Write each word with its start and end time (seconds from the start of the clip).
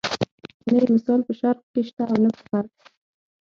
نه 0.69 0.75
یې 0.81 0.85
مثال 0.95 1.19
په 1.27 1.33
شرق 1.39 1.59
کې 1.71 1.81
شته 1.89 2.03
او 2.11 2.15
نه 2.23 2.29
په 2.37 2.41
غرب 2.49 2.71
کې. 2.79 2.87